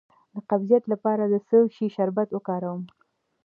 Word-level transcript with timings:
د 0.33 0.35
قبضیت 0.49 0.83
لپاره 0.93 1.23
د 1.27 1.33
څه 1.47 1.57
شي 1.75 1.87
شربت 1.95 2.29
وکاروم؟ 2.31 2.81